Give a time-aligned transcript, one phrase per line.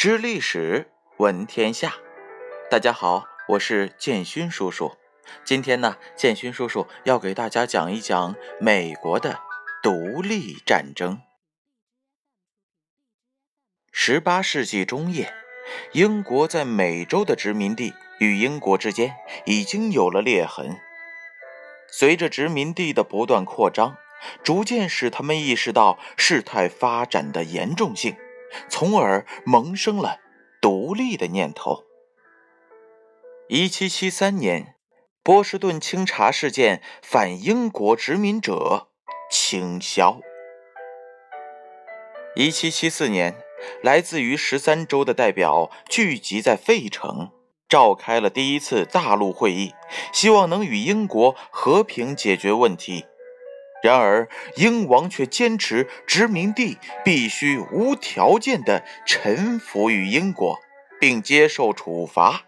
[0.00, 1.92] 知历史，闻天下。
[2.70, 4.96] 大家好，我是建勋叔叔。
[5.44, 9.40] 今天呢，建勋叔叔要给大家讲一讲美国的
[9.82, 11.20] 独立战争。
[13.92, 15.34] 十八世纪中叶，
[15.92, 19.14] 英国在美洲的殖民地与英国之间
[19.44, 20.78] 已经有了裂痕。
[21.92, 23.98] 随着殖民地的不断扩张，
[24.42, 28.16] 逐渐使他们意识到事态发展的严重性。
[28.68, 30.18] 从而萌生了
[30.60, 31.84] 独立的念头。
[33.48, 34.74] 一七七三年，
[35.22, 38.88] 波士顿清查事件反英国殖民者
[39.30, 40.20] 倾销。
[42.36, 43.36] 一七七四年，
[43.82, 47.30] 来自于十三州的代表聚集在费城，
[47.68, 49.74] 召开了第一次大陆会议，
[50.12, 53.04] 希望能与英国和平解决问题。
[53.82, 60.58] 然而，英王却坚持殖民地必须无条件地臣服于英国，
[61.00, 62.42] 并接受处罚。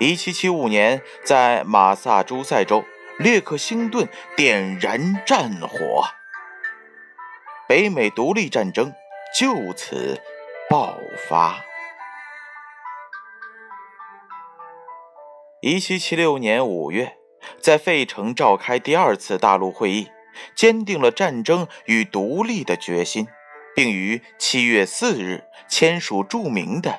[0.00, 2.84] 1775年，在马萨诸塞州
[3.18, 6.04] 列克星顿点燃战火，
[7.68, 8.92] 北美独立战争
[9.38, 10.20] 就此
[10.68, 10.98] 爆
[11.28, 11.64] 发。
[15.62, 17.23] 1776年5月。
[17.60, 20.10] 在费城召开第二次大陆会议，
[20.54, 23.26] 坚定了战争与独立的决心，
[23.74, 26.90] 并于七月四日签署著名的《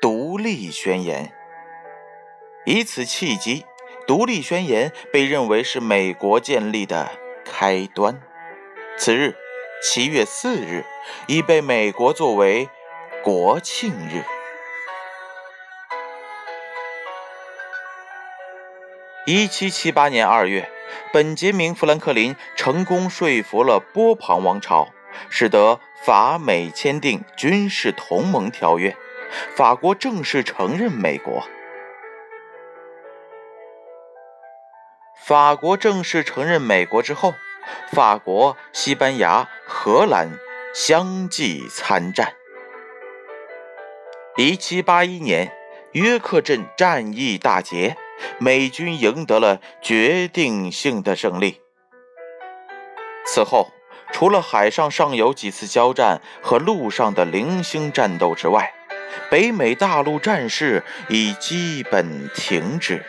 [0.00, 1.26] 独立宣言》。
[2.66, 3.64] 以此契机，
[4.06, 7.10] 《独立宣言》被认为是美国建立的
[7.44, 8.20] 开端。
[8.98, 9.34] 此日，
[9.82, 10.84] 七月四日，
[11.26, 12.68] 已被美国作为
[13.22, 14.22] 国庆日。
[19.26, 20.70] 一七七八年二月，
[21.12, 24.88] 本杰明·富兰克林成功说服了波旁王朝，
[25.28, 28.96] 使得法美签订军事同盟条约，
[29.54, 31.46] 法国正式承认美国。
[35.22, 37.34] 法国正式承认美国之后，
[37.92, 40.30] 法国、西班牙、荷兰
[40.74, 42.32] 相继参战。
[44.38, 45.52] 一七八一年，
[45.92, 47.98] 约克镇战役大捷。
[48.38, 51.60] 美军赢得了决定性的胜利。
[53.26, 53.70] 此后，
[54.12, 58.72] 除了海上尚有几次交战和陆上的零星战斗之外，
[59.30, 63.04] 北美大陆战事已基本停止。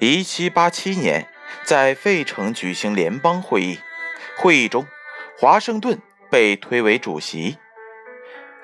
[0.00, 1.28] 一七八七年，
[1.62, 3.78] 在费城举行联邦会议，
[4.36, 4.86] 会议中，
[5.38, 6.00] 华盛顿
[6.30, 7.58] 被推为主席。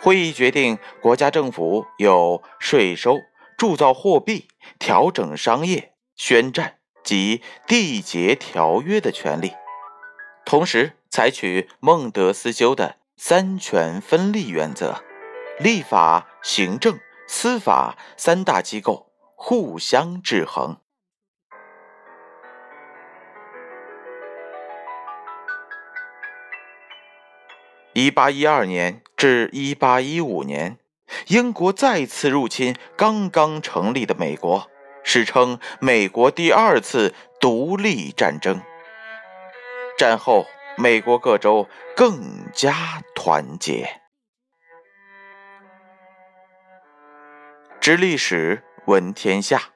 [0.01, 3.19] 会议决定，国家政府有税收、
[3.57, 4.47] 铸造货币、
[4.79, 9.53] 调整商业、宣战及缔结条约的权利，
[10.45, 15.03] 同时采取孟德斯鸠的三权分立原则，
[15.59, 20.79] 立法、行政、司法三大机构互相制衡。
[27.97, 30.77] 一八一二年至一八一五年，
[31.29, 34.69] 英国再次入侵刚刚成立的美国，
[35.03, 38.61] 史称美国第二次独立战争。
[39.97, 40.45] 战后，
[40.77, 42.21] 美国各州更
[42.53, 44.03] 加团结。
[47.81, 49.71] 知历史，闻天下。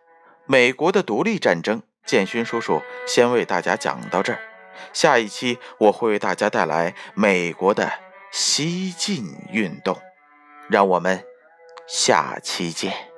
[0.44, 4.40] 美国的独立战争，建勋叔叔先为大家讲到这儿。
[4.92, 7.90] 下一期我会为大家带来美国的。
[8.30, 9.96] 西进运动，
[10.68, 11.24] 让我们
[11.86, 13.09] 下期见。